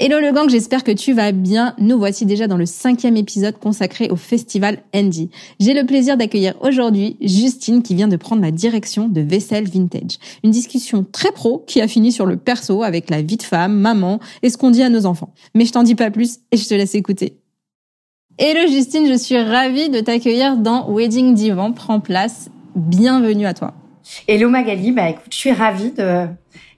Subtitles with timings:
[0.00, 1.74] Hello le gang, j'espère que tu vas bien.
[1.78, 5.28] Nous voici déjà dans le cinquième épisode consacré au festival Andy.
[5.58, 10.18] J'ai le plaisir d'accueillir aujourd'hui Justine qui vient de prendre la direction de Vaisselle Vintage.
[10.44, 13.74] Une discussion très pro qui a fini sur le perso avec la vie de femme,
[13.74, 15.34] maman et ce qu'on dit à nos enfants.
[15.56, 17.36] Mais je t'en dis pas plus et je te laisse écouter.
[18.38, 21.72] Hello Justine, je suis ravie de t'accueillir dans Wedding Divan.
[21.72, 22.50] Prends place.
[22.76, 23.74] Bienvenue à toi.
[24.28, 26.26] Hello Magali, bah écoute, je suis ravie de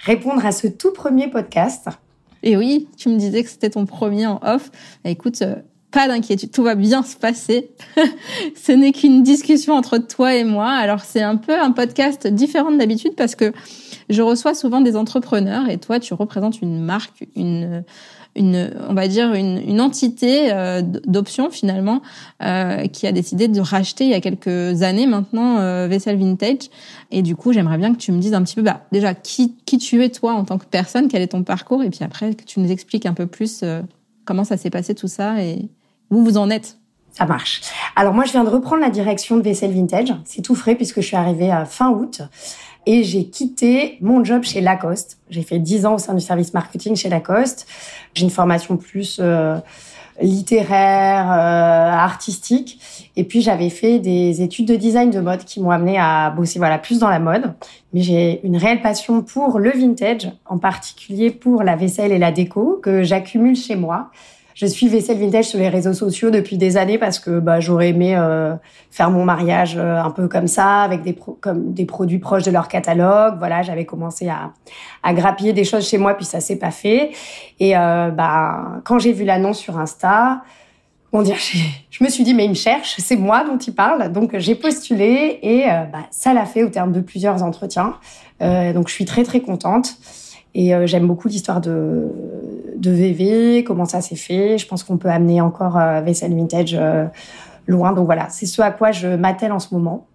[0.07, 1.87] répondre à ce tout premier podcast.
[2.43, 4.71] Et oui, tu me disais que c'était ton premier en off.
[5.05, 5.57] Bah, écoute, euh,
[5.91, 7.71] pas d'inquiétude, tout va bien se passer.
[8.57, 10.71] Ce n'est qu'une discussion entre toi et moi.
[10.71, 13.53] Alors c'est un peu un podcast différent d'habitude parce que
[14.09, 17.85] je reçois souvent des entrepreneurs et toi tu représentes une marque, une
[18.37, 22.01] une, on va dire une, une entité euh, d'options finalement
[22.43, 26.71] euh, qui a décidé de racheter il y a quelques années maintenant euh, Vessel Vintage.
[27.11, 29.57] Et du coup, j'aimerais bien que tu me dises un petit peu, bah, déjà qui,
[29.67, 32.35] qui tu es toi en tant que personne, quel est ton parcours, et puis après
[32.35, 33.83] que tu nous expliques un peu plus euh,
[34.25, 35.69] comment ça s'est passé tout ça et
[36.11, 36.77] où vous en êtes.
[37.13, 37.63] Ça marche.
[37.97, 40.15] Alors moi, je viens de reprendre la direction de Vessel Vintage.
[40.25, 42.23] C'est tout frais puisque je suis arrivée à fin août
[42.87, 45.19] et j'ai quitté mon job chez Lacoste.
[45.29, 47.67] J'ai fait 10 ans au sein du service marketing chez Lacoste.
[48.15, 49.57] J'ai une formation plus euh,
[50.21, 52.81] littéraire, euh, artistique.
[53.17, 56.59] Et puis j'avais fait des études de design de mode qui m'ont amené à bosser
[56.59, 57.53] voilà plus dans la mode.
[57.93, 62.33] Mais j'ai une réelle passion pour le vintage, en particulier pour la vaisselle et la
[62.33, 64.11] déco que j'accumule chez moi
[64.61, 67.89] je suis vaisselle vintage sur les réseaux sociaux depuis des années parce que bah, j'aurais
[67.89, 68.55] aimé euh,
[68.91, 72.51] faire mon mariage euh, un peu comme ça, avec des, comme des produits proches de
[72.51, 73.37] leur catalogue.
[73.39, 74.53] Voilà, j'avais commencé à,
[75.03, 77.13] à grappiller des choses chez moi, puis ça s'est pas fait.
[77.59, 80.43] Et euh, bah, quand j'ai vu l'annonce sur Insta,
[81.11, 81.39] on dire,
[81.91, 84.13] je me suis dit, mais il me cherche, c'est moi dont il parle.
[84.13, 87.95] Donc j'ai postulé et bah, ça l'a fait au terme de plusieurs entretiens.
[88.41, 89.97] donc je suis très très contente.
[90.55, 92.09] Et euh, j'aime beaucoup l'histoire de,
[92.77, 94.59] de VV, comment ça s'est fait.
[94.59, 97.07] Je pense qu'on peut amener encore euh, Vessel Vintage euh,
[97.67, 97.93] loin.
[97.93, 100.07] Donc voilà, c'est ce à quoi je m'attelle en ce moment.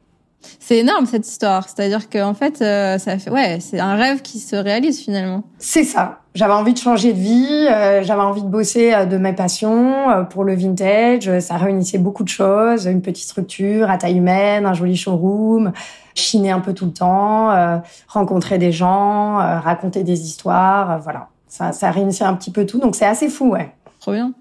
[0.59, 1.67] C'est énorme cette histoire.
[1.67, 5.43] C'est-à-dire qu'en fait, ça fait, ouais, c'est un rêve qui se réalise finalement.
[5.57, 6.19] C'est ça.
[6.35, 7.65] J'avais envie de changer de vie,
[8.03, 11.39] j'avais envie de bosser de mes passions pour le vintage.
[11.39, 15.71] Ça réunissait beaucoup de choses, une petite structure à taille humaine, un joli showroom,
[16.15, 20.97] chiner un peu tout le temps, euh, rencontrer des gens, euh, raconter des histoires, euh,
[20.97, 21.27] voilà.
[21.47, 23.71] Ça, ça réunit un petit peu tout, donc c'est assez fou, ouais.
[23.99, 24.33] Trop bien.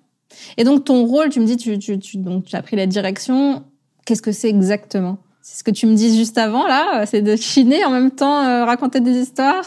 [0.56, 2.86] Et donc ton rôle, tu me dis, tu, tu, tu donc tu as pris la
[2.86, 3.62] direction.
[4.04, 5.18] Qu'est-ce que c'est exactement?
[5.42, 8.64] C'est ce que tu me dis juste avant là, c'est de chiner en même temps,
[8.64, 9.64] raconter des histoires.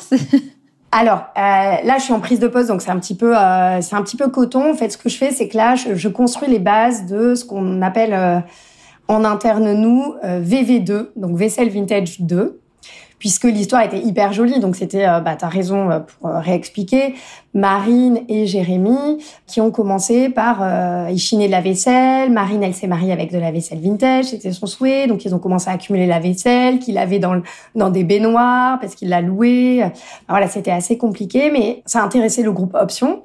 [0.91, 1.41] Alors euh,
[1.83, 4.01] là, je suis en prise de poste, donc c'est un petit peu, euh, c'est un
[4.01, 4.71] petit peu coton.
[4.71, 7.43] En fait, ce que je fais, c'est que là, je, construis les bases de ce
[7.43, 8.43] qu'on appelle
[9.07, 12.59] en interne nous euh, VV2, donc Vaisselle Vintage 2
[13.19, 14.59] puisque l'histoire était hyper jolie.
[14.59, 17.15] Donc c'était, euh, bah, t'as raison euh, pour réexpliquer,
[17.53, 19.17] Marine et Jérémy
[19.47, 22.31] qui ont commencé par euh, ils chiner de la vaisselle.
[22.31, 25.07] Marine, elle s'est mariée avec de la vaisselle vintage, c'était son souhait.
[25.07, 27.41] Donc ils ont commencé à accumuler la vaisselle qu'il avait dans
[27.75, 29.83] dans des baignoires parce qu'il l'a louée.
[30.29, 33.21] voilà, c'était assez compliqué, mais ça a intéressé le groupe Option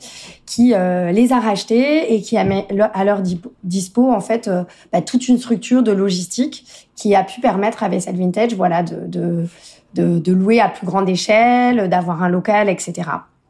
[0.55, 3.23] qui euh, les a rachetés et qui a mis à leur
[3.65, 7.89] dispo en fait euh, bah, toute une structure de logistique qui a pu permettre à
[7.89, 9.09] Vaisselle Vintage voilà de,
[9.95, 12.93] de, de, louer à plus grande échelle, d'avoir un local, etc.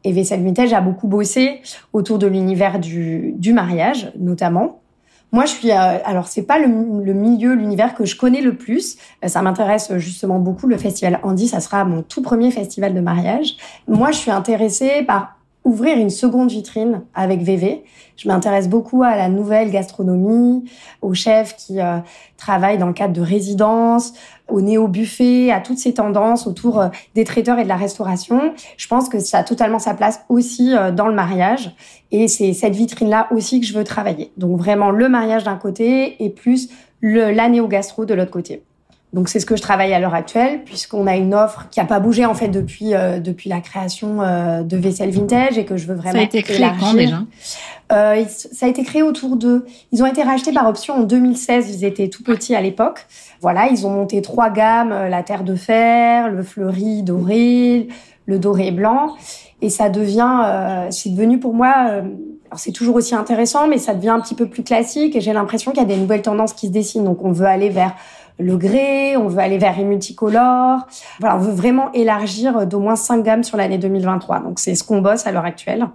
[0.03, 1.61] Et Vaisselle Vintage a beaucoup bossé
[1.93, 4.79] autour de l'univers du, du mariage notamment.
[5.31, 8.55] Moi, je suis euh, alors c'est pas le, le milieu, l'univers que je connais le
[8.55, 8.97] plus.
[9.23, 10.65] Ça m'intéresse justement beaucoup.
[10.65, 13.55] Le festival Andy, ça sera mon tout premier festival de mariage.
[13.87, 17.83] Moi, je suis intéressée par ouvrir une seconde vitrine avec VV.
[18.15, 20.69] Je m'intéresse beaucoup à la nouvelle gastronomie,
[21.01, 21.99] aux chefs qui euh,
[22.37, 24.13] travaillent dans le cadre de résidences,
[24.49, 28.53] au néo-buffet, à toutes ces tendances autour euh, des traiteurs et de la restauration.
[28.77, 31.75] Je pense que ça a totalement sa place aussi euh, dans le mariage.
[32.11, 34.31] Et c'est cette vitrine-là aussi que je veux travailler.
[34.37, 36.69] Donc vraiment le mariage d'un côté et plus
[37.01, 38.63] la néo-gastro de l'autre côté.
[39.13, 41.85] Donc c'est ce que je travaille à l'heure actuelle, puisqu'on a une offre qui a
[41.85, 45.77] pas bougé en fait depuis euh, depuis la création euh, de vaisselle vintage et que
[45.77, 46.13] je veux vraiment.
[46.13, 47.21] Ça a été créé quand déjà
[47.91, 49.65] euh, Ça a été créé autour de.
[49.91, 51.69] Ils ont été rachetés par option en 2016.
[51.69, 53.05] Ils étaient tout petits à l'époque.
[53.39, 57.89] Voilà, ils ont monté trois gammes la terre de fer, le fleuri doré,
[58.25, 59.15] le doré blanc,
[59.61, 60.87] et ça devient.
[60.89, 62.01] c'est devenu pour moi.
[62.55, 65.71] c'est toujours aussi intéressant, mais ça devient un petit peu plus classique et j'ai l'impression
[65.71, 67.03] qu'il y a des nouvelles tendances qui se dessinent.
[67.03, 67.95] Donc on veut aller vers
[68.39, 70.87] le grès, on veut aller vers les multicolores.
[71.19, 74.39] Voilà, on veut vraiment élargir d'au moins cinq gammes sur l'année 2023.
[74.39, 75.87] Donc c'est ce qu'on bosse à l'heure actuelle.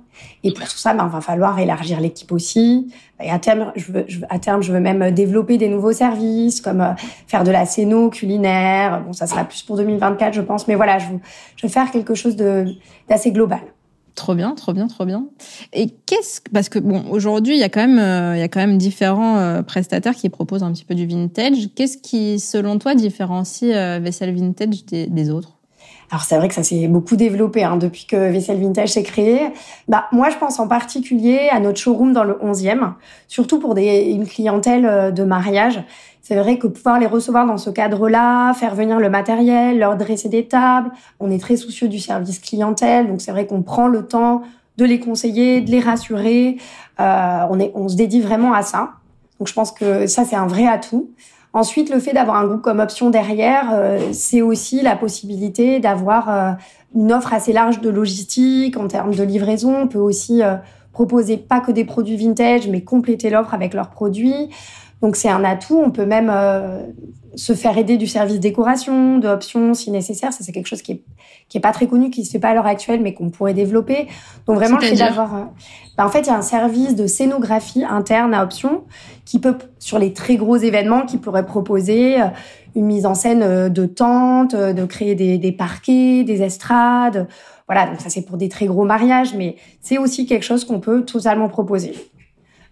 [0.44, 2.92] Et pour tout ça, ben, va falloir élargir l'équipe aussi.
[3.20, 6.80] Et à terme, je veux, à terme, je veux même développer des nouveaux services comme
[6.80, 6.92] euh,
[7.26, 9.02] faire de la scéno culinaire.
[9.04, 10.68] Bon, ça sera plus pour 2024, je pense.
[10.68, 11.06] Mais voilà, je
[11.56, 12.66] je veux faire quelque chose de
[13.08, 13.60] d'assez global.
[14.18, 15.26] Trop bien, trop bien, trop bien.
[15.72, 18.48] Et qu'est-ce parce que bon aujourd'hui il y a quand même euh, il y a
[18.48, 21.68] quand même différents euh, prestataires qui proposent un petit peu du vintage.
[21.76, 25.52] Qu'est-ce qui selon toi différencie euh, Vaisselle Vintage des, autres?
[26.10, 29.52] Alors c'est vrai que ça s'est beaucoup développé hein, depuis que Vaisselle Vintage s'est créé.
[29.86, 32.94] Bah moi je pense en particulier à notre showroom dans le 11e,
[33.28, 35.80] surtout pour des, une clientèle de mariage
[36.28, 40.28] c'est vrai que pouvoir les recevoir dans ce cadre-là, faire venir le matériel, leur dresser
[40.28, 40.90] des tables,
[41.20, 44.42] on est très soucieux du service clientèle, donc c'est vrai qu'on prend le temps
[44.76, 46.58] de les conseiller, de les rassurer.
[47.00, 48.90] Euh, on, est, on se dédie vraiment à ça.
[49.38, 51.08] Donc je pense que ça, c'est un vrai atout.
[51.54, 56.28] Ensuite, le fait d'avoir un groupe comme option derrière, euh, c'est aussi la possibilité d'avoir
[56.28, 56.52] euh,
[56.94, 59.74] une offre assez large de logistique en termes de livraison.
[59.74, 60.56] On peut aussi euh,
[60.92, 64.50] proposer pas que des produits vintage, mais compléter l'offre avec leurs produits.
[65.00, 65.80] Donc c'est un atout.
[65.84, 66.82] On peut même euh,
[67.36, 70.32] se faire aider du service décoration, d'options si nécessaire.
[70.32, 71.02] Ça c'est quelque chose qui est
[71.48, 73.54] qui est pas très connu, qui se fait pas à l'heure actuelle, mais qu'on pourrait
[73.54, 74.06] développer.
[74.46, 75.34] Donc vraiment, c'est d'avoir.
[75.34, 75.44] Euh,
[75.96, 78.82] bah, en fait, il y a un service de scénographie interne à options
[79.24, 82.26] qui peut sur les très gros événements, qui pourrait proposer euh,
[82.74, 87.26] une mise en scène de tentes, de créer des, des parquets, des estrades.
[87.68, 90.80] Voilà, donc ça c'est pour des très gros mariages, mais c'est aussi quelque chose qu'on
[90.80, 91.94] peut totalement proposer.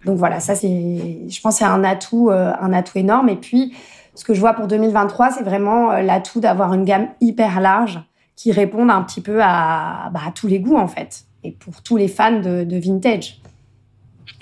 [0.06, 3.28] Donc voilà, ça c'est, je pense, c'est un atout, euh, un atout énorme.
[3.28, 3.75] Et puis,
[4.14, 8.00] ce que je vois pour 2023, c'est vraiment euh, l'atout d'avoir une gamme hyper large
[8.37, 11.82] qui réponde un petit peu à, bah, à tous les goûts en fait, et pour
[11.82, 13.40] tous les fans de, de vintage.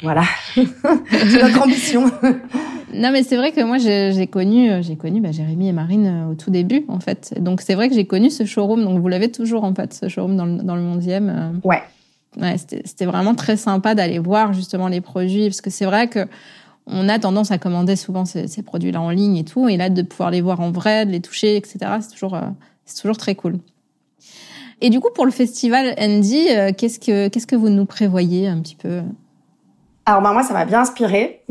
[0.03, 0.25] Voilà,
[0.55, 2.11] c'est notre ambition.
[2.95, 6.33] non, mais c'est vrai que moi j'ai connu, j'ai connu bah, Jérémy et Marine euh,
[6.33, 7.35] au tout début en fait.
[7.39, 8.85] Donc c'est vrai que j'ai connu ce showroom.
[8.85, 11.61] Donc vous l'avez toujours en fait, ce showroom dans le, dans le 11e.
[11.65, 11.83] Ouais
[12.41, 16.27] ouais, c'était vraiment très sympa d'aller voir justement les produits parce que c'est vrai que
[16.87, 19.89] on a tendance à commander souvent ces, ces produits-là en ligne et tout, et là
[19.89, 21.79] de pouvoir les voir en vrai, de les toucher, etc.
[22.01, 22.43] C'est toujours, euh,
[22.85, 23.57] c'est toujours très cool.
[24.83, 28.49] Et du coup, pour le festival Andy, euh, qu'est-ce que qu'est-ce que vous nous prévoyez
[28.49, 29.01] un petit peu?
[30.05, 31.43] Alors bah, moi, ça m'a bien inspiré.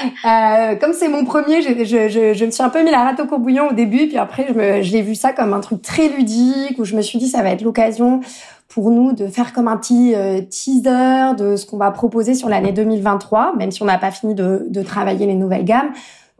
[0.24, 3.04] euh, comme c'est mon premier, je, je, je, je, me suis un peu mis la
[3.04, 6.08] rate au courbouillon au début, puis après je, l'ai vu ça comme un truc très
[6.08, 8.20] ludique où je me suis dit ça va être l'occasion
[8.68, 12.48] pour nous de faire comme un petit euh, teaser de ce qu'on va proposer sur
[12.48, 15.90] l'année 2023, même si on n'a pas fini de, travailler les nouvelles gammes.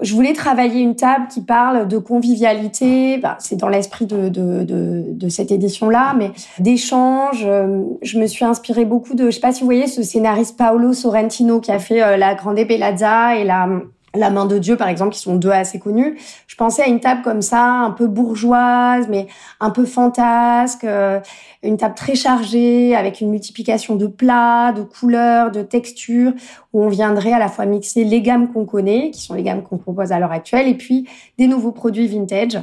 [0.03, 4.65] Je voulais travailler une table qui parle de convivialité, bah, c'est dans l'esprit de, de,
[4.65, 7.45] de, de, cette édition-là, mais d'échange.
[7.47, 10.57] Euh, je me suis inspirée beaucoup de, je sais pas si vous voyez ce scénariste
[10.57, 13.69] Paolo Sorrentino qui a fait euh, La Grande Bellazza et la
[14.15, 16.19] la main de Dieu, par exemple, qui sont deux assez connus.
[16.47, 19.29] Je pensais à une table comme ça, un peu bourgeoise, mais
[19.61, 21.21] un peu fantasque, euh,
[21.63, 26.33] une table très chargée, avec une multiplication de plats, de couleurs, de textures,
[26.73, 29.63] où on viendrait à la fois mixer les gammes qu'on connaît, qui sont les gammes
[29.63, 32.59] qu'on propose à l'heure actuelle, et puis des nouveaux produits vintage.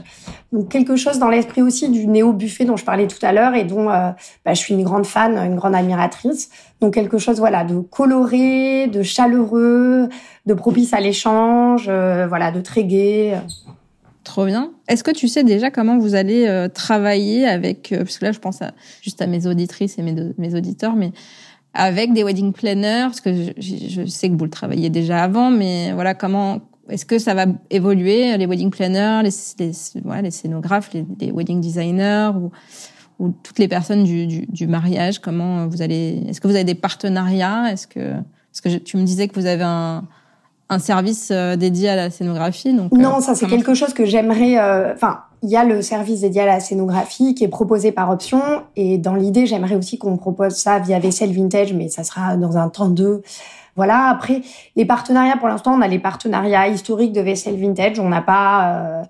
[0.51, 3.65] Donc quelque chose dans l'esprit aussi du néo-buffet dont je parlais tout à l'heure et
[3.65, 4.11] dont euh,
[4.45, 6.49] bah, je suis une grande fan, une grande admiratrice.
[6.79, 10.09] Donc quelque chose voilà de coloré, de chaleureux,
[10.45, 11.36] de propice à l'échange,
[11.87, 13.37] euh, voilà de très gai.
[14.23, 14.71] Trop bien.
[14.87, 18.39] Est-ce que tu sais déjà comment vous allez euh, travailler avec, parce que là je
[18.39, 21.11] pense à, juste à mes auditrices et mes, auditeurs, mais
[21.73, 25.93] avec des wedding planners, parce que je, sais que vous le travaillez déjà avant, mais
[25.93, 31.61] voilà comment est-ce que ça va évoluer les wedding planners, les, les, scénographes, les, wedding
[31.61, 32.51] designers ou,
[33.19, 37.71] ou toutes les personnes du, mariage Comment vous allez Est-ce que vous avez des partenariats?
[37.71, 38.13] Est-ce que
[38.63, 40.03] parce que tu me disais que vous avez un,
[40.69, 44.05] un service euh, dédié à la scénographie donc Non, euh, ça c'est quelque chose que
[44.05, 44.57] j'aimerais.
[44.59, 48.09] Euh, enfin, il y a le service dédié à la scénographie qui est proposé par
[48.09, 48.41] option.
[48.75, 52.57] Et dans l'idée, j'aimerais aussi qu'on propose ça via vaisselle vintage, mais ça sera dans
[52.57, 53.21] un temps de...
[53.75, 54.09] Voilà.
[54.09, 54.41] Après,
[54.75, 57.99] les partenariats, pour l'instant, on a les partenariats historiques de vaisselle vintage.
[57.99, 58.73] On n'a pas...
[58.73, 59.03] Euh,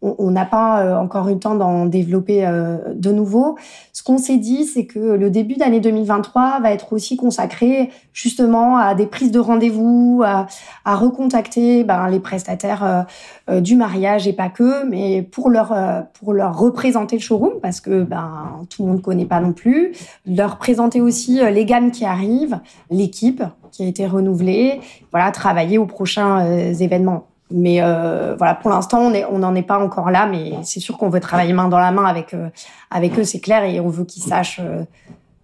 [0.00, 3.58] on n'a pas euh, encore eu le temps d'en développer euh, de nouveau.
[3.92, 8.76] Ce qu'on s'est dit, c'est que le début d'année 2023 va être aussi consacré justement
[8.76, 10.46] à des prises de rendez-vous, à,
[10.84, 13.06] à recontacter ben, les prestataires
[13.50, 15.74] euh, du mariage et pas que, mais pour leur
[16.12, 19.92] pour leur représenter le showroom parce que ben tout le monde connaît pas non plus,
[20.26, 25.86] leur présenter aussi les gammes qui arrivent, l'équipe qui a été renouvelée, voilà, travailler aux
[25.86, 27.27] prochains événements.
[27.50, 30.80] Mais euh, voilà, pour l'instant, on est, on n'en est pas encore là, mais c'est
[30.80, 32.50] sûr qu'on veut travailler main dans la main avec euh,
[32.90, 34.84] avec eux, c'est clair, et on veut qu'ils sachent euh,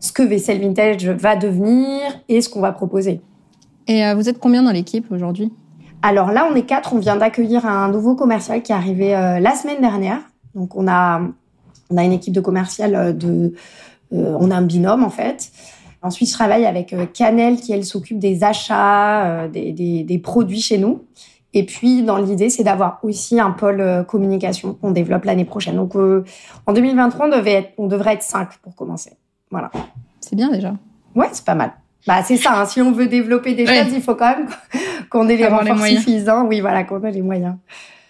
[0.00, 3.22] ce que Vaisselle Vintage va devenir et ce qu'on va proposer.
[3.86, 5.50] Et vous êtes combien dans l'équipe aujourd'hui?
[6.02, 6.92] Alors là, on est quatre.
[6.92, 10.20] On vient d'accueillir un nouveau commercial qui est arrivé la semaine dernière.
[10.54, 11.22] Donc on a
[11.90, 13.54] on a une équipe de commercial de
[14.10, 15.50] on a un binôme en fait.
[16.02, 20.76] Ensuite, je travaille avec Canel qui elle s'occupe des achats, des, des, des produits chez
[20.76, 21.04] nous.
[21.54, 25.76] Et puis, dans l'idée, c'est d'avoir aussi un pôle euh, communication qu'on développe l'année prochaine.
[25.76, 26.24] Donc, euh,
[26.66, 29.12] en 2023, on, devait être, on devrait être cinq pour commencer.
[29.52, 29.70] Voilà.
[30.20, 30.74] C'est bien déjà.
[31.14, 31.72] Ouais, c'est pas mal.
[32.08, 32.60] Bah, c'est ça.
[32.60, 32.66] Hein.
[32.66, 34.48] Si on veut développer des choses, il faut quand même
[35.10, 36.44] qu'on ait les renforts suffisants.
[36.46, 37.54] Oui, voilà, qu'on ait les moyens.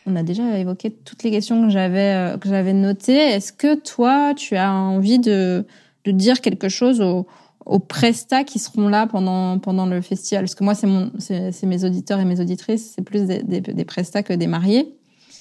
[0.07, 3.17] On a déjà évoqué toutes les questions que j'avais euh, que j'avais notées.
[3.17, 5.65] Est-ce que toi, tu as envie de,
[6.05, 7.27] de dire quelque chose aux,
[7.67, 10.45] aux prestats qui seront là pendant pendant le festival.
[10.45, 14.23] Parce que moi c'est c'est mes auditeurs et mes auditrices c'est plus des, des, prestats
[14.23, 14.95] que des mariés.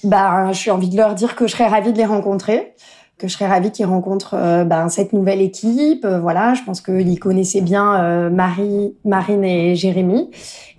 [0.04, 2.74] Bah je suis envie de leur dire que je serais ravie de les rencontrer
[3.16, 6.04] que je serais ravie qu'ils rencontrent euh, bah, cette nouvelle équipe.
[6.04, 10.30] Euh, voilà je pense qu'ils connaissaient bien euh, Marie Marine et Jérémy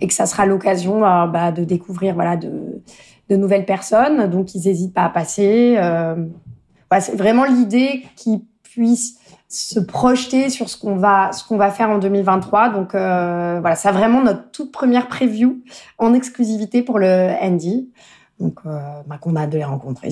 [0.01, 2.81] et que ça sera l'occasion bah, de découvrir voilà de
[3.29, 4.29] de nouvelles personnes.
[4.29, 5.77] Donc ils n'hésitent pas à passer.
[6.99, 11.89] C'est vraiment l'idée qu'ils puissent se projeter sur ce qu'on va ce qu'on va faire
[11.89, 12.69] en 2023.
[12.69, 15.61] Donc euh, voilà, c'est vraiment notre toute première preview
[15.97, 17.91] en exclusivité pour le Andy.
[18.39, 20.09] Donc euh, bah, qu'on a de les rencontrer.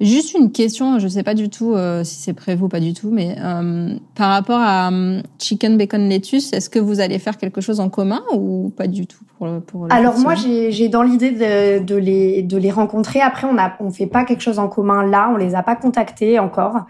[0.00, 2.92] Juste une question, je sais pas du tout euh, si c'est prévu ou pas du
[2.92, 7.36] tout, mais euh, par rapport à euh, Chicken Bacon Lettuce, est-ce que vous allez faire
[7.36, 11.30] quelque chose en commun ou pas du tout pour, pour Alors moi, j'ai dans l'idée
[11.30, 13.20] de, de, les, de les rencontrer.
[13.20, 15.76] Après, on a on fait pas quelque chose en commun là, on les a pas
[15.76, 16.86] contactés encore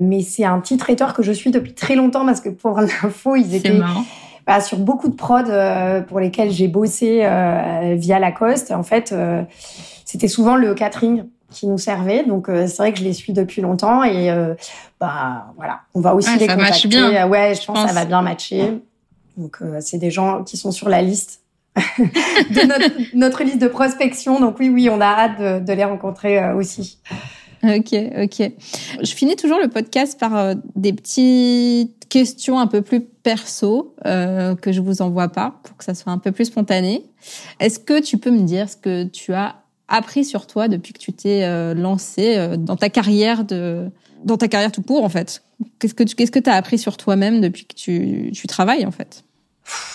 [0.00, 3.36] mais c'est un petit traiteur que je suis depuis très longtemps parce que pour l'info,
[3.36, 3.80] ils étaient
[4.46, 8.70] bah, sur beaucoup de prods euh, pour lesquels j'ai bossé euh, via Lacoste.
[8.70, 9.42] En fait, euh,
[10.04, 12.24] c'était souvent le catering qui nous servait.
[12.24, 14.30] Donc c'est vrai que je les suis depuis longtemps et
[15.00, 16.88] bah voilà, on va aussi les ça contacter.
[16.88, 18.80] Bien, ouais, je, pense, que ça va bien matcher.
[19.36, 21.40] Donc c'est des gens qui sont sur la liste
[21.76, 24.40] de notre, notre, liste de prospection.
[24.40, 26.98] Donc oui, oui, on a hâte de, de les rencontrer aussi.
[27.64, 28.52] Ok, ok.
[29.02, 34.54] Je finis toujours le podcast par euh, des petites questions un peu plus perso euh,
[34.54, 37.04] que je vous envoie pas pour que ça soit un peu plus spontané.
[37.58, 39.56] Est-ce que tu peux me dire ce que tu as
[39.88, 43.90] appris sur toi depuis que tu t'es euh, lancé euh, dans ta carrière de
[44.24, 45.42] dans ta carrière tout court en fait.
[45.78, 48.90] Qu'est-ce que tu qu'est-ce que as appris sur toi-même depuis que tu tu travailles en
[48.90, 49.24] fait?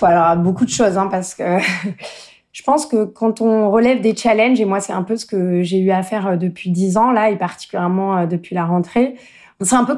[0.02, 1.60] Alors beaucoup de choses hein, parce que
[2.52, 5.64] je pense que quand on relève des challenges, et moi c'est un peu ce que
[5.64, 9.16] j'ai eu à faire euh, depuis dix ans là, et particulièrement depuis la rentrée,
[9.62, 9.96] c'est un peu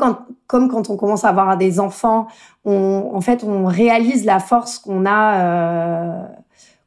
[0.48, 2.28] comme quand on commence à avoir des enfants,
[2.66, 6.24] on, en fait on réalise la force qu'on a euh,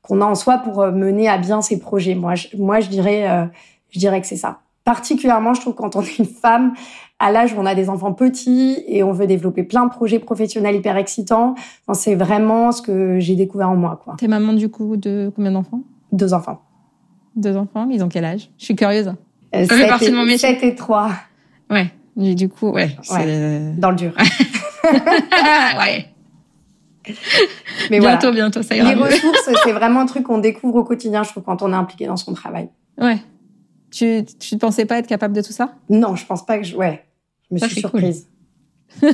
[0.08, 2.14] qu'on a en soi pour euh, mener à bien ses projets.
[2.14, 3.44] Moi, je, moi je dirais, euh,
[3.90, 4.60] je dirais que c'est ça.
[4.84, 6.72] Particulièrement, je trouve quand on est une femme,
[7.18, 10.18] à l'âge où on a des enfants petits et on veut développer plein de projets
[10.18, 11.56] professionnels hyper excitants.
[11.92, 14.00] c'est vraiment ce que j'ai découvert en moi.
[14.02, 14.14] Quoi.
[14.18, 15.82] T'es maman du coup de combien d'enfants?
[16.12, 16.62] Deux enfants.
[17.36, 17.88] Deux enfants?
[17.90, 18.50] Ils ont quel âge?
[18.56, 19.12] Je suis curieuse.
[19.54, 20.48] Euh, ça fait partie de mon métier.
[20.48, 21.10] 7 et 3.
[21.70, 21.92] Ouais.
[22.16, 22.96] Du coup, ouais.
[23.10, 23.72] ouais.
[23.76, 24.12] Dans le dur.
[24.84, 26.06] ouais.
[27.90, 28.94] Mais bientôt, bientôt, ça ira.
[28.94, 31.76] Les ressources, c'est vraiment un truc qu'on découvre au quotidien, je trouve, quand on est
[31.76, 32.68] impliqué dans son travail.
[33.00, 33.18] Ouais.
[33.90, 35.74] Tu, tu ne pensais pas être capable de tout ça?
[35.88, 36.76] Non, je pense pas que je.
[36.76, 37.04] Ouais.
[37.50, 38.28] Je me suis surprise.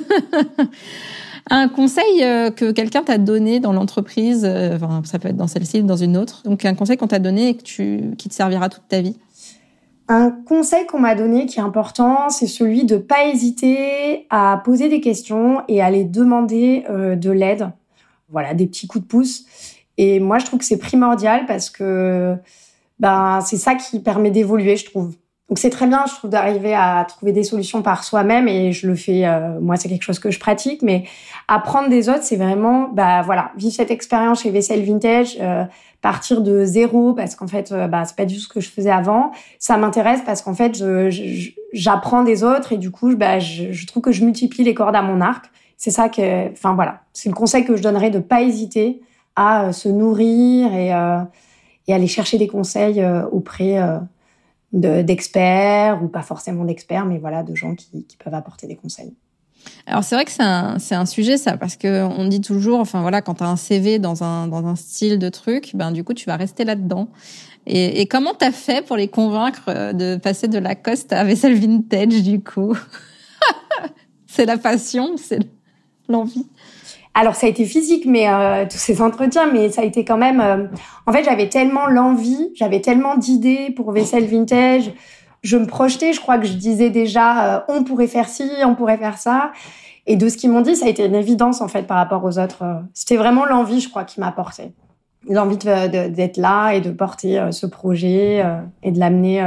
[1.51, 5.47] un conseil euh, que quelqu'un t'a donné dans l'entreprise, euh, enfin, ça peut être dans
[5.47, 8.29] celle-ci ou dans une autre, donc un conseil qu'on t'a donné et que tu, qui
[8.29, 9.17] te servira toute ta vie?
[10.09, 14.89] Un conseil qu'on m'a donné qui est important, c'est celui de pas hésiter à poser
[14.89, 17.71] des questions et à les demander euh, de l'aide.
[18.35, 19.45] Voilà, des petits coups de pouce.
[19.97, 22.37] Et moi, je trouve que c'est primordial parce que
[22.99, 25.15] ben, c'est ça qui permet d'évoluer, je trouve.
[25.49, 28.87] Donc c'est très bien, je trouve, d'arriver à trouver des solutions par soi-même et je
[28.87, 29.27] le fais.
[29.27, 31.05] Euh, moi, c'est quelque chose que je pratique, mais
[31.49, 35.65] apprendre des autres, c'est vraiment, bah voilà, vivre cette expérience chez Vaisselle Vintage, euh,
[36.01, 38.71] partir de zéro parce qu'en fait, euh, bah c'est pas du tout ce que je
[38.71, 39.33] faisais avant.
[39.59, 40.83] Ça m'intéresse parce qu'en fait,
[41.73, 44.97] j'apprends des autres et du coup, bah je, je, trouve que je multiplie les cordes
[44.97, 45.51] à mon arc.
[45.77, 49.01] C'est ça que, enfin voilà, c'est le conseil que je donnerais de pas hésiter
[49.37, 50.93] à se nourrir et
[51.87, 53.79] et aller chercher des conseils auprès
[54.75, 59.15] d'experts ou pas forcément d'experts, mais voilà, de gens qui, peuvent apporter des conseils.
[59.87, 63.01] Alors c'est vrai que c'est un, un sujet ça parce que on dit toujours enfin
[63.01, 66.05] voilà quand tu as un CV dans un dans un style de truc ben du
[66.05, 67.09] coup tu vas rester là-dedans.
[67.67, 71.55] Et, et comment t'as fait pour les convaincre euh, de passer de Lacoste à vaisselle
[71.55, 72.77] vintage du coup?
[74.27, 75.39] C'est la passion, c'est
[76.09, 76.47] l'envie.
[77.15, 80.17] Alors ça a été physique, mais euh, tous ces entretiens, mais ça a été quand
[80.17, 80.41] même.
[80.41, 80.67] Euh,
[81.07, 84.93] en fait, j'avais tellement l'envie, j'avais tellement d'idées pour vaisselle vintage.
[85.43, 88.75] Je me projetais, je crois que je disais déjà, euh, on pourrait faire ci, on
[88.75, 89.53] pourrait faire ça.
[90.07, 92.25] Et de ce qu'ils m'ont dit, ça a été une évidence en fait par rapport
[92.25, 92.65] aux autres.
[92.93, 94.73] C'était vraiment l'envie, je crois, qui m'a porté.
[95.29, 98.45] L'envie d'être là et de porter ce projet
[98.83, 99.43] et de l'amener,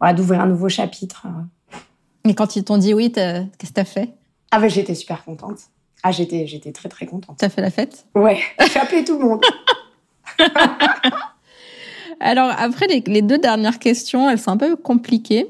[0.00, 1.26] voilà, d'ouvrir un nouveau chapitre.
[2.26, 4.14] Et quand ils t'ont dit oui, qu'est-ce que t'as fait?
[4.50, 5.58] Ah ben j'étais super contente.
[6.06, 7.38] Ah, j'étais, j'étais très très contente.
[7.38, 8.04] T'as fait la fête?
[8.14, 8.38] Ouais,
[8.70, 9.40] j'ai appelé tout le monde.
[12.20, 15.46] Alors après les, deux dernières questions, elles sont un peu compliquées.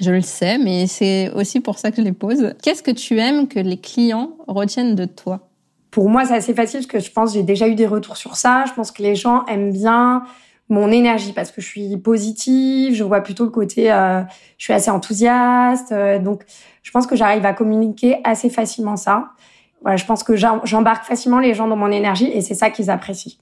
[0.00, 2.54] Je le sais, mais c'est aussi pour ça que je les pose.
[2.62, 5.48] Qu'est-ce que tu aimes que les clients retiennent de toi?
[5.90, 8.36] Pour moi, c'est assez facile parce que je pense j'ai déjà eu des retours sur
[8.36, 8.66] ça.
[8.68, 10.22] Je pense que les gens aiment bien
[10.68, 14.22] mon énergie parce que je suis positive, je vois plutôt le côté, euh,
[14.56, 16.44] je suis assez enthousiaste, euh, donc
[16.84, 19.32] je pense que j'arrive à communiquer assez facilement ça
[19.96, 23.32] je pense que j'embarque facilement les gens dans mon énergie et c'est ça qu'ils apprécient.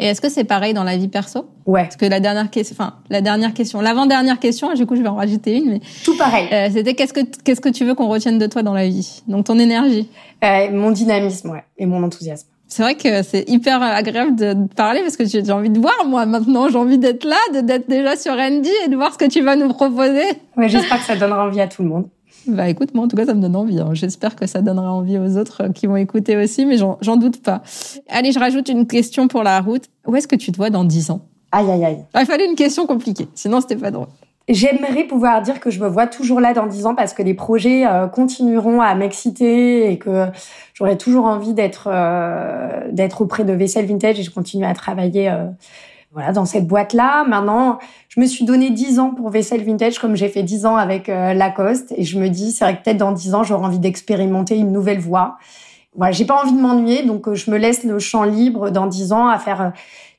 [0.00, 1.48] Et est-ce que c'est pareil dans la vie perso?
[1.66, 1.82] Ouais.
[1.82, 5.08] Parce que la dernière question, enfin la dernière question, l'avant-dernière question, du coup je vais
[5.08, 6.46] en rajouter une, mais tout pareil.
[6.52, 9.22] Euh, C'était qu'est-ce que qu'est-ce que tu veux qu'on retienne de toi dans la vie?
[9.26, 10.08] Donc ton énergie?
[10.44, 12.46] Euh, mon dynamisme, ouais, et mon enthousiasme.
[12.68, 16.26] C'est vrai que c'est hyper agréable de, parler parce que j'ai envie de voir moi
[16.26, 19.40] maintenant, j'ai envie d'être là, d'être déjà sur Andy et de voir ce que tu
[19.40, 20.26] vas nous proposer.
[20.56, 22.08] Ouais, j'espère que ça donnera envie à tout le monde.
[22.46, 23.80] Bah écoute, moi en tout cas ça me donne envie.
[23.80, 23.90] Hein.
[23.92, 27.62] J'espère que ça donnera envie aux autres qui vont écouter aussi, mais j'en doute pas.
[28.08, 29.84] Allez, je rajoute une question pour la route.
[30.06, 31.20] Où est-ce que tu te vois dans 10 ans?
[31.52, 32.04] Aïe aïe aïe.
[32.14, 34.08] Ah, il fallait une question compliquée, sinon c'était pas drôle.
[34.48, 37.34] J'aimerais pouvoir dire que je me vois toujours là dans 10 ans parce que les
[37.34, 40.26] projets euh, continueront à m'exciter et que
[40.72, 45.28] j'aurai toujours envie d'être euh, d'être auprès de Vaisselle Vintage et je continue à travailler
[45.28, 45.44] euh,
[46.12, 47.24] voilà, dans cette boîte-là.
[47.24, 50.76] Maintenant, je me suis donné 10 ans pour vaisselle vintage comme j'ai fait 10 ans
[50.76, 53.66] avec euh, Lacoste et je me dis c'est vrai que peut-être dans 10 ans, j'aurai
[53.66, 55.36] envie d'expérimenter une nouvelle voie.
[55.94, 58.86] Voilà, j'ai pas envie de m'ennuyer donc euh, je me laisse le champ libre dans
[58.86, 59.70] 10 ans à faire euh,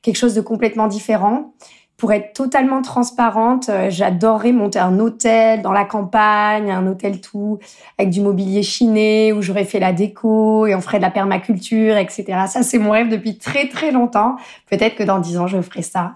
[0.02, 1.52] quelque chose de complètement différent.
[2.00, 7.58] Pour être totalement transparente, euh, j'adorerais monter un hôtel dans la campagne, un hôtel tout
[7.98, 11.98] avec du mobilier chiné où j'aurais fait la déco et on ferait de la permaculture,
[11.98, 12.24] etc.
[12.48, 14.36] Ça, c'est mon rêve depuis très très longtemps.
[14.70, 16.12] Peut-être que dans dix ans, je ferai ça.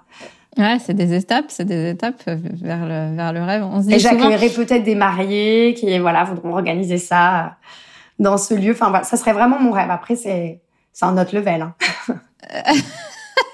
[0.56, 3.62] Ouais, c'est des étapes, c'est des étapes vers le vers le rêve.
[3.70, 7.56] On se dit et j'accueillerai peut-être des mariés qui voilà voudront organiser ça
[8.18, 8.72] dans ce lieu.
[8.72, 9.90] Enfin, voilà, ça serait vraiment mon rêve.
[9.90, 10.62] Après, c'est
[10.94, 11.60] c'est un autre level.
[11.60, 11.74] Hein.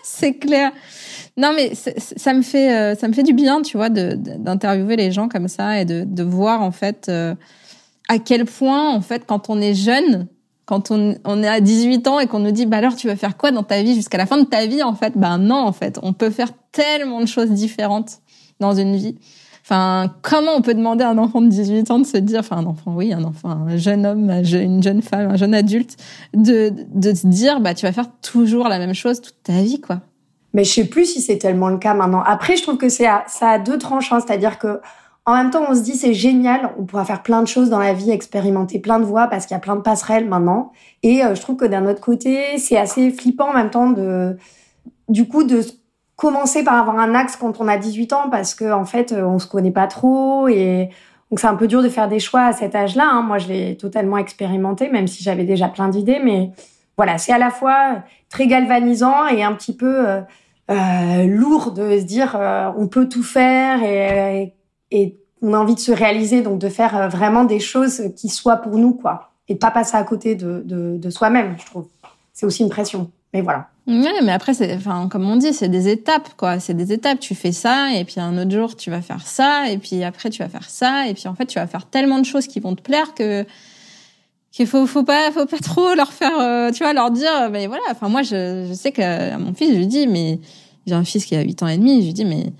[0.04, 0.70] c'est clair.
[1.36, 5.12] Non, mais ça me fait euh, ça me fait du bien, tu vois, d'interviewer les
[5.12, 7.34] gens comme ça et de, de voir en fait euh,
[8.08, 10.26] à quel point en fait quand on est jeune,
[10.66, 13.16] quand on, on est à 18 ans et qu'on nous dit bah alors tu vas
[13.16, 15.56] faire quoi dans ta vie jusqu'à la fin de ta vie en fait, ben non
[15.56, 18.18] en fait, on peut faire tellement de choses différentes
[18.58, 19.16] dans une vie.
[19.62, 22.56] Enfin, comment on peut demander à un enfant de 18 ans de se dire, enfin
[22.56, 25.96] un enfant, oui, un enfant, un jeune homme, une jeune femme, un jeune adulte,
[26.34, 29.80] de, de se dire, bah tu vas faire toujours la même chose toute ta vie,
[29.80, 30.00] quoi.
[30.52, 32.22] Mais je sais plus si c'est tellement le cas maintenant.
[32.24, 34.80] Après, je trouve que c'est ça a deux tranchants, c'est-à-dire que
[35.26, 37.78] en même temps, on se dit c'est génial, on pourra faire plein de choses dans
[37.78, 40.72] la vie, expérimenter plein de voies parce qu'il y a plein de passerelles maintenant.
[41.02, 44.36] Et euh, je trouve que d'un autre côté, c'est assez flippant en même temps de,
[45.08, 45.60] du coup, de
[46.16, 49.38] commencer par avoir un axe quand on a 18 ans parce que en fait, on
[49.38, 50.90] se connaît pas trop et
[51.30, 53.08] donc c'est un peu dur de faire des choix à cet âge-là.
[53.10, 53.22] Hein.
[53.22, 56.50] Moi, je l'ai totalement expérimenté, même si j'avais déjà plein d'idées, mais
[57.00, 60.20] voilà, c'est à la fois très galvanisant et un petit peu euh,
[60.70, 64.52] euh, lourd de se dire euh, on peut tout faire et,
[65.40, 68.58] on a envie de se réaliser, donc de faire euh, vraiment des choses qui soient
[68.58, 71.86] pour nous, quoi, et de pas passer à côté de, de, soi-même, je trouve.
[72.34, 73.68] C'est aussi une pression, mais voilà.
[73.86, 76.60] Mais après, enfin, comme on dit, c'est des étapes, quoi.
[76.60, 77.18] C'est des étapes.
[77.18, 80.28] Tu fais ça, et puis un autre jour, tu vas faire ça, et puis après,
[80.28, 82.60] tu vas faire ça, et puis en fait, tu vas faire tellement de choses qui
[82.60, 83.46] vont te plaire que
[84.52, 87.84] qu'il faut faut pas faut pas trop leur faire tu vois leur dire mais voilà
[87.90, 90.40] enfin moi je, je sais que à mon fils je lui dis mais
[90.86, 92.52] j'ai un fils qui a 8 ans et demi, je lui dis mais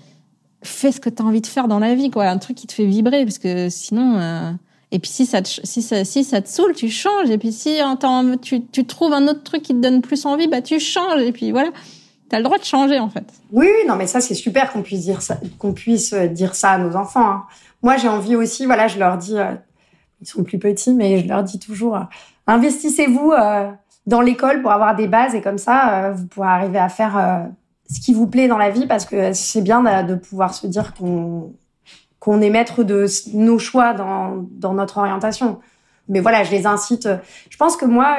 [0.63, 2.67] fais ce que tu as envie de faire dans la vie quoi, un truc qui
[2.67, 4.51] te fait vibrer parce que sinon euh...
[4.91, 7.51] et puis si ça te, si ça si ça te saoule, tu changes et puis
[7.51, 7.77] si
[8.41, 11.31] tu tu trouves un autre truc qui te donne plus envie, bah tu changes et
[11.31, 11.69] puis voilà.
[12.29, 13.25] Tu as le droit de changer en fait.
[13.51, 16.77] Oui, non mais ça c'est super qu'on puisse dire ça qu'on puisse dire ça à
[16.77, 17.29] nos enfants.
[17.29, 17.43] Hein.
[17.83, 19.55] Moi, j'ai envie aussi voilà, je leur dis euh,
[20.21, 22.03] ils sont plus petits mais je leur dis toujours euh,
[22.47, 23.69] investissez-vous euh,
[24.05, 27.49] dans l'école pour avoir des bases et comme ça vous pourrez arriver à faire
[27.89, 30.93] ce qui vous plaît dans la vie parce que c'est bien de, pouvoir se dire
[30.93, 31.53] qu'on
[32.19, 35.59] qu'on est maître de nos choix dans, dans notre orientation.
[36.07, 37.09] mais voilà, je les incite.
[37.49, 38.17] Je pense que moi,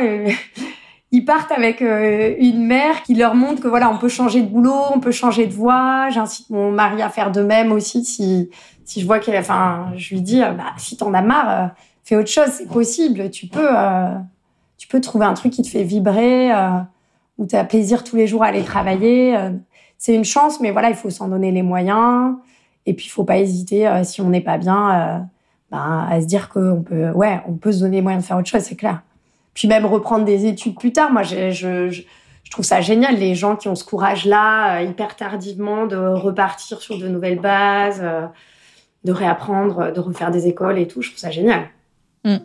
[1.13, 4.83] ils partent avec une mère qui leur montre que voilà, on peut changer de boulot,
[4.93, 6.11] on peut changer de voie.
[6.11, 8.51] J'incite mon mari à faire de même aussi si
[8.85, 11.71] si je vois qu'elle, enfin, je lui dis, bah, si t'en as marre,
[12.17, 13.31] autre chose, c'est possible.
[13.31, 13.69] Tu peux,
[14.79, 16.51] tu peux trouver un truc qui te fait vibrer,
[17.39, 19.37] où tu as plaisir tous les jours à aller travailler.
[19.99, 22.35] c'est une chance, mais voilà, il faut s'en donner les moyens.
[22.87, 25.19] Et puis, il faut pas hésiter, euh, si on n'est pas bien, euh,
[25.71, 28.37] ben, à se dire qu'on peut, ouais, on peut se donner les moyens de faire
[28.37, 29.03] autre chose, c'est clair.
[29.55, 31.13] Puis même reprendre des études plus tard.
[31.13, 32.03] Moi, je,
[32.51, 36.99] trouve ça génial, les gens qui ont ce courage-là, euh, hyper tardivement, de repartir sur
[36.99, 38.03] de nouvelles bases,
[39.05, 41.01] de réapprendre, de refaire des écoles et tout.
[41.03, 41.63] Je trouve ça génial.
[42.25, 42.37] Mmh.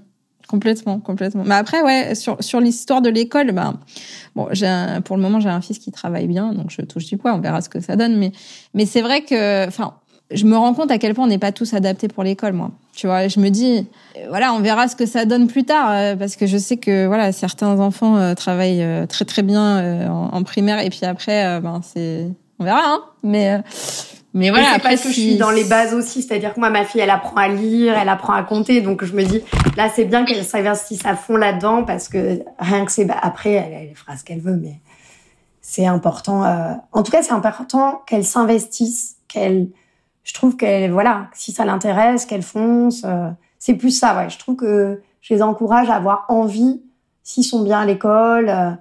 [0.48, 1.44] Complètement, complètement.
[1.46, 3.80] Mais après, ouais, sur, sur l'histoire de l'école, ben,
[4.34, 4.68] bon, j'ai
[5.04, 7.40] pour le moment, j'ai un fils qui travaille bien, donc je touche du poids, on
[7.40, 8.18] verra ce que ça donne.
[8.18, 8.32] Mais,
[8.74, 9.96] mais c'est vrai que, enfin,
[10.32, 12.72] je me rends compte à quel point on n'est pas tous adaptés pour l'école, moi.
[12.96, 13.86] Tu vois, je me dis,
[14.18, 16.78] euh, voilà, on verra ce que ça donne plus tard, euh, parce que je sais
[16.78, 21.82] que voilà, certains enfants euh, travaillent très très bien en, primaire, et puis après, ben
[21.84, 22.28] c'est,
[22.60, 23.02] on verra, hein.
[23.24, 23.62] Mais
[24.34, 26.86] mais voilà, après parce que je suis dans les bases aussi, c'est-à-dire que moi, ma
[26.86, 29.42] fille, elle apprend à lire, elle apprend à compter, donc je me dis,
[29.76, 33.54] là, c'est bien qu'elle s'investisse à fond là-dedans, parce que rien que c'est, bah, après,
[33.54, 34.80] elle, elle, fera ce qu'elle veut, mais
[35.62, 36.44] c'est important.
[36.92, 39.70] en tout cas, c'est important qu'elle s'investisse, qu'elle
[40.28, 43.04] je trouve qu'elle, voilà, si ça l'intéresse, qu'elle fonce.
[43.06, 44.30] Euh, c'est plus ça, ouais.
[44.30, 46.82] Je trouve que je les encourage à avoir envie,
[47.24, 48.72] s'ils sont bien à l'école, euh,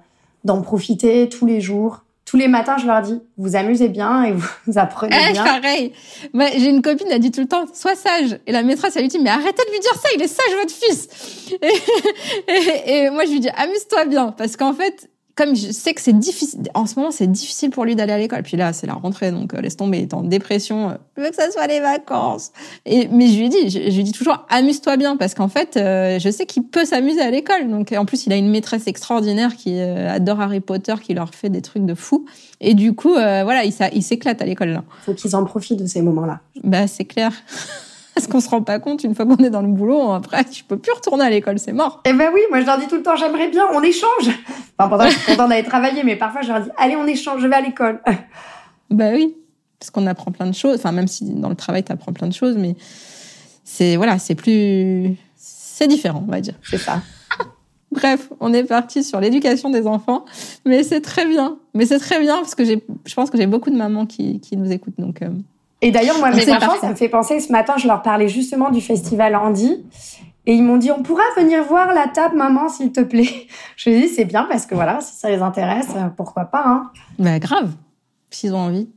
[0.43, 2.03] d'en profiter tous les jours.
[2.27, 5.45] Tous les matins, je leur dis, vous amusez bien et vous apprenez eh, bien.
[5.45, 5.93] Pareil.
[6.33, 8.37] j'ai une copine, elle dit tout le temps, sois sage.
[8.45, 10.53] Et la maîtresse, elle lui dit, mais arrêtez de lui dire ça, il est sage,
[10.59, 11.55] votre fils.
[12.85, 14.33] et moi, je lui dis, amuse-toi bien.
[14.33, 17.85] Parce qu'en fait, comme je sais que c'est difficile, en ce moment, c'est difficile pour
[17.85, 18.41] lui d'aller à l'école.
[18.41, 20.89] Puis là, c'est la rentrée, donc euh, laisse tomber, il est en dépression.
[20.89, 22.51] Euh, je veux que ça soit les vacances.
[22.87, 26.17] Et, mais je lui dis, je, lui dis toujours, amuse-toi bien, parce qu'en fait, euh,
[26.17, 27.69] je sais qu'il peut s'amuser à l'école.
[27.69, 31.49] Donc, en plus, il a une maîtresse extraordinaire qui adore Harry Potter, qui leur fait
[31.49, 32.25] des trucs de fou.
[32.59, 34.83] Et du coup, voilà, il, il s'éclate à l'école là.
[35.05, 36.41] Faut qu'ils en profitent de ces moments-là.
[36.63, 37.31] Bah, c'est clair.
[38.17, 40.63] Parce qu'on se rend pas compte, une fois qu'on est dans le boulot, après, tu
[40.63, 42.01] peux plus retourner à l'école, c'est mort.
[42.03, 44.31] Eh ben oui, moi je leur dis tout le temps, j'aimerais bien, on échange.
[44.77, 47.41] Enfin, pendant je suis contente d'aller travailler, mais parfois je leur dis, allez, on échange,
[47.41, 48.01] je vais à l'école.
[48.89, 49.35] bah oui,
[49.79, 50.75] parce qu'on apprend plein de choses.
[50.75, 52.75] Enfin, même si dans le travail, tu apprends plein de choses, mais
[53.63, 56.55] c'est, voilà, c'est plus, c'est différent, on va dire.
[56.63, 57.01] C'est ça.
[57.91, 60.25] Bref, on est parti sur l'éducation des enfants,
[60.65, 61.57] mais c'est très bien.
[61.73, 64.39] Mais c'est très bien parce que j'ai, je pense que j'ai beaucoup de mamans qui,
[64.39, 65.21] qui nous écoutent, donc.
[65.21, 65.29] Euh,
[65.81, 68.71] et d'ailleurs, moi, mes enfants, ça me fait penser, ce matin, je leur parlais justement
[68.71, 69.85] du festival Andy.
[70.47, 73.47] Et ils m'ont dit, on pourra venir voir la table, maman, s'il te plaît.
[73.75, 76.63] Je lui ai dit, c'est bien parce que voilà, si ça les intéresse, pourquoi pas,
[76.65, 76.91] hein.
[77.19, 77.73] Bah, grave.
[78.31, 78.89] S'ils ont envie.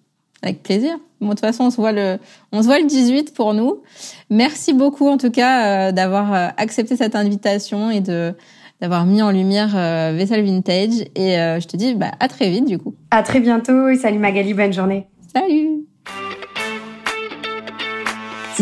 [0.43, 0.97] Avec plaisir.
[1.21, 2.19] Bon, de toute façon, on se voit le,
[2.53, 3.83] on se voit le 18 pour nous.
[4.31, 8.33] Merci beaucoup, en tout cas, euh, d'avoir euh, accepté cette invitation et de,
[8.81, 11.01] d'avoir mis en lumière euh, Vessel Vintage.
[11.17, 12.95] Et je te dis, bah, à très vite, du coup.
[13.11, 13.89] À très bientôt.
[13.89, 15.09] Et salut Magali, bonne journée.
[15.35, 15.90] Salut.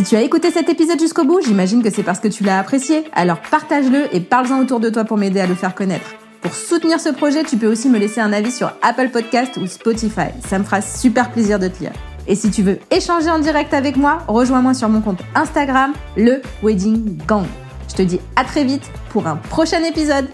[0.09, 3.05] Tu as écouté cet épisode jusqu'au bout, j'imagine que c'est parce que tu l'as apprécié.
[3.13, 6.15] Alors partage-le et parle-en autour de toi pour m'aider à le faire connaître.
[6.41, 9.67] Pour soutenir ce projet, tu peux aussi me laisser un avis sur Apple Podcast ou
[9.67, 10.31] Spotify.
[10.49, 11.93] Ça me fera super plaisir de te lire.
[12.27, 16.41] Et si tu veux échanger en direct avec moi, rejoins-moi sur mon compte Instagram, le
[16.63, 17.45] Wedding Gang.
[17.91, 20.27] Je te dis à très vite pour un prochain épisode.